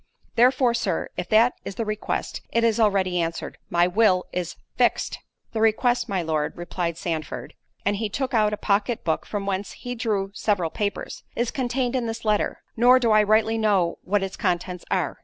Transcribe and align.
Therefore, 0.33 0.73
Sir, 0.73 1.09
if 1.15 1.29
that 1.29 1.53
is 1.63 1.75
the 1.75 1.85
request, 1.85 2.41
it 2.51 2.63
is 2.63 2.79
already 2.79 3.21
answered; 3.21 3.59
my 3.69 3.85
will 3.85 4.25
is 4.33 4.55
fixed." 4.75 5.19
"The 5.53 5.61
request, 5.61 6.09
my 6.09 6.23
Lord," 6.23 6.57
replied 6.57 6.97
Sandford, 6.97 7.53
(and 7.85 7.97
he 7.97 8.09
took 8.09 8.33
out 8.33 8.51
a 8.51 8.57
pocket 8.57 9.03
book 9.03 9.27
from 9.27 9.45
whence 9.45 9.73
he 9.73 9.93
drew 9.93 10.31
several 10.33 10.71
papers) 10.71 11.21
"is 11.35 11.51
contained 11.51 11.95
in 11.95 12.07
this 12.07 12.25
letter; 12.25 12.63
nor 12.75 12.97
do 12.97 13.11
I 13.11 13.21
rightly 13.21 13.59
know 13.59 13.99
what 14.03 14.23
its 14.23 14.35
contents 14.37 14.85
are." 14.89 15.19